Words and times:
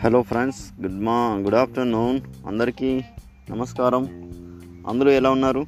Hello 0.00 0.22
friends 0.22 0.82
good 0.82 1.00
మా 1.00 1.36
good 1.38 1.54
afternoon. 1.54 2.20
అందరికీ 2.46 3.00
నమస్కారం. 3.50 4.02
అందరూ 4.88 5.10
ఎలా 5.10 5.30
ఉన్నారు? 5.30 5.66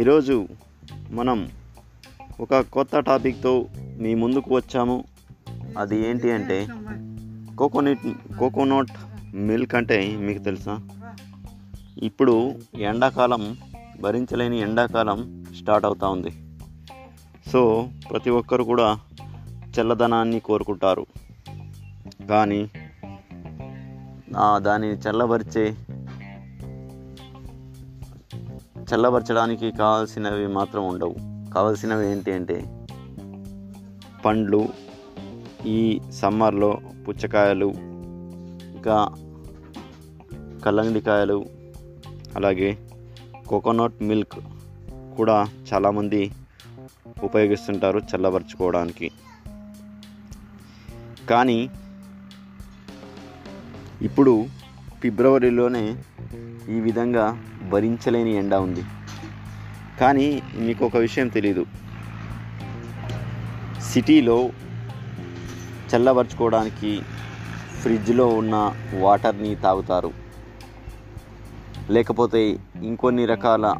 ఈరోజు 0.00 0.48
మనం 1.10 1.48
ఒక 2.40 2.60
కొత్త 2.60 2.98
టాపిక్తో 2.98 3.66
మీ 3.76 4.14
ముందుకు 4.14 4.54
వచ్చాము. 4.54 5.04
అది 5.78 6.08
ఏంటి 6.08 6.30
అంటే 6.30 6.68
కోకోనట్ 7.58 7.98
కోకోనట్ 8.38 8.90
మిల్క్ 9.34 9.74
అంటే 9.74 10.16
మీకు 10.16 10.42
తెలుసా? 10.42 10.88
ఇప్పుడు 12.02 12.54
ఎండాకాలం 12.74 13.56
భరించలేని 14.00 14.60
ఎండాకాలం 14.60 15.44
స్టార్ట్ 15.58 15.86
అవుతూ 15.86 16.10
ఉంది. 16.10 16.32
సో 17.52 17.88
ప్రతి 18.10 18.30
ఒక్కరు 18.30 18.64
కూడా 18.64 19.00
చల్లదనాన్ని 19.80 20.40
కోరుకుంటారు. 20.40 21.06
కానీ 22.22 22.70
ఆ 24.36 24.58
దాన్ని 24.58 24.88
చల్లబరిచే 24.88 25.76
చల్లబరచడానికి 28.94 29.72
కావాల్సినవి 29.72 30.46
మాత్రం 30.46 30.88
ఉండవు. 30.88 31.14
కావాల్సినవి 31.54 32.10
ఏంటి 32.10 32.32
అంటే 32.32 32.86
పండ్లు 34.24 34.68
ఈ 35.66 36.00
సమ్మర్లో 36.20 36.80
పుచ్చకాయలు 37.08 37.72
ఇంకా 38.74 39.08
కల్లండికాయలు 40.64 41.44
అలాగే 42.36 42.78
కోకోనట్ 43.48 44.02
మిల్క్ 44.02 44.38
కూడా 45.16 45.48
చాలామంది 45.72 46.32
ఉపయోగిస్తుంటారు 47.22 47.98
చల్లబరుచుకోవడానికి. 47.98 49.10
కానీ 51.30 51.70
ఇప్పుడు 54.04 54.46
ఫిబ్రవరిలోనే 55.02 55.96
ఈ 56.68 56.80
విధంగా 56.80 57.44
భరించలేని 57.70 58.34
ఎండ 58.34 58.54
ఉంది. 58.54 58.84
కానీ 60.00 60.42
మీకు 60.54 60.86
ఒక 60.86 60.96
విషయం 60.96 61.28
తెలీదు. 61.28 61.66
సిటీలో 63.80 64.50
చల్లబరుచుకోవడానికి 65.94 67.02
ఫ్రిడ్జ్లో 67.80 68.28
ఉన్న 68.28 68.72
వాటర్ని 69.00 69.54
తాగుతారు. 69.54 70.12
లేకపోతే 71.90 72.58
ఇంకొన్ని 72.82 73.26
రకాల 73.26 73.76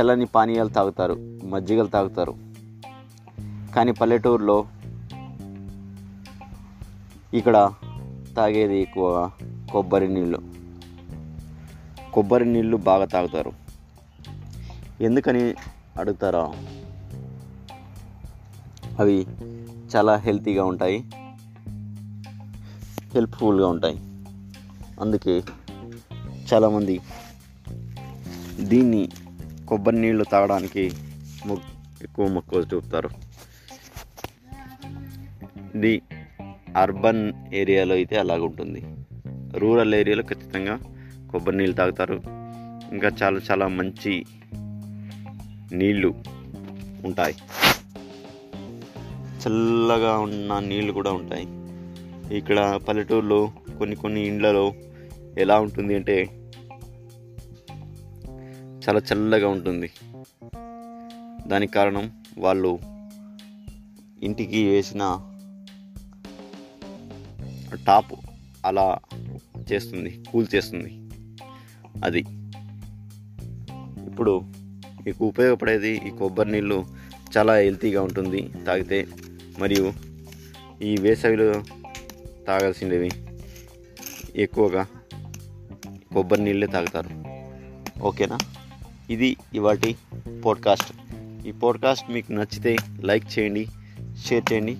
చల్లని 0.00 0.26
పానీయాలు 0.26 0.68
తాగుతారు 0.68 1.40
మజ్జిగలు 1.44 1.86
తాగుతారు. 1.86 2.34
కానీ 3.76 3.92
పల్లెటూరులో 3.92 4.66
ఇక్కడ 7.34 7.72
తాగేది 8.36 8.78
ఎక్కువగా 8.78 9.32
కొబ్బరి 9.72 10.08
నీళ్ళు. 10.08 10.38
కొబ్బరి 12.12 12.44
నీళ్ళు 12.44 12.76
బాగా 12.76 13.04
తాగుతారు. 13.04 13.52
ఎందుకని 15.00 15.54
అడుగుతారా? 15.96 16.52
అవి 18.98 19.26
చాలా 19.96 20.16
హెల్తీగా 20.16 20.64
ఉంటాయి. 20.64 21.04
హెల్ప్ఫుల్గా 23.14 23.68
ఉంటాయి. 23.68 23.98
అందుకే 25.00 25.42
చాలామంది 26.52 27.00
దీన్ని 28.60 29.08
కొబ్బరి 29.68 30.00
నీళ్ళు 30.00 30.24
తాగడానికి 30.24 30.92
మొ 31.46 31.56
ఎక్కువ 32.02 32.28
మక్కువ 32.28 32.66
చూపుతారు 32.74 33.10
ఇది 35.74 36.02
అర్బన్ 36.76 37.32
ఏరియాలో 37.54 37.94
అయితే 37.94 38.16
అలాగుంటుంది. 38.18 38.84
రూరల్ 39.58 39.94
ఏరియాలో 39.94 40.22
ఖచ్చితంగా 40.22 40.80
కొబ్బరి 41.30 41.56
నీళ్ళు 41.56 41.76
తాగుతారు. 41.76 42.22
ఇంకా 42.92 43.10
చాలా 43.22 43.40
చాలా 43.50 43.68
మంచి 43.68 44.24
నీళ్ళు 45.72 46.14
ఉంటాయి. 47.04 47.34
చల్లగా 49.46 50.18
ఉన్న 50.18 50.58
నీళ్ళు 50.58 50.92
కూడా 50.92 51.12
ఉంటాయి. 51.12 51.48
ఇక్కడ 52.38 52.80
పల్లెటూరులో 52.88 53.52
కొన్ని 53.78 53.96
కొన్ని 53.96 54.26
ఇండ్లలో 54.26 54.72
ఎలా 55.38 55.60
ఉంటుంది 55.60 55.94
అంటే 55.94 56.24
చాలా 58.88 59.00
చల్లగా 59.12 59.48
ఉంటుంది. 59.48 59.90
దానికి 61.46 61.72
కారణం 61.72 62.10
వాళ్ళు 62.38 62.78
ఇంటికి 64.22 64.68
వేసిన 64.68 65.20
టాప్ 67.76 68.12
అలా 68.66 68.98
చేస్తుంది 69.72 70.24
కూల్ 70.32 70.46
చేస్తుంది. 70.54 71.08
అది. 72.04 72.24
ఇప్పుడు 74.06 74.42
మీకు 75.06 75.26
ఉపయోగపడేది 75.26 76.00
ఈ 76.06 76.10
కొబ్బరి 76.10 76.52
నీళ్ళు 76.52 76.86
చాలా 77.36 77.56
హెల్తీగా 77.56 78.02
ఉంటుంది 78.02 78.50
తాగితే. 78.66 79.06
మరియు 79.58 79.92
ఈ 80.82 80.96
వేసవిలో 81.00 81.52
తాగాల్సినవి 82.46 83.10
ఎక్కువగా 84.36 84.86
కొబ్బరి 86.14 86.44
నీళ్ళే 86.44 86.66
తాగుతారు. 86.66 87.24
ఓకేనా? 88.00 88.38
ఇది 89.10 89.36
ఇవాటి 89.54 89.96
పోడ్కాస్ట్. 90.44 90.92
ఈ 91.46 91.52
పోడ్కాస్ట్ 91.52 92.10
మీకు 92.10 92.32
నచ్చితే 92.32 92.76
లైక్ 93.00 93.38
చేయండి 93.38 93.66
షేర్ 94.26 94.52
చేయండి 94.52 94.76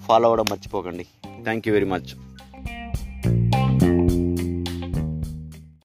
ఫాలో 0.00 0.24
అవ్వడం 0.24 0.44
మర్చిపోకండి. 0.50 1.06
Thank 1.42 1.68
you 1.68 1.74
very 1.74 1.86
much. 1.86 2.25